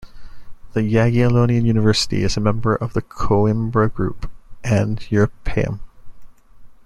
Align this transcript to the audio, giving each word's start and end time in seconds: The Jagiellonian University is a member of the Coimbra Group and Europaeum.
The 0.73 0.79
Jagiellonian 0.81 1.63
University 1.63 2.23
is 2.23 2.35
a 2.35 2.39
member 2.39 2.75
of 2.75 2.93
the 2.93 3.03
Coimbra 3.03 3.89
Group 3.93 4.31
and 4.63 4.99
Europaeum. 4.99 5.79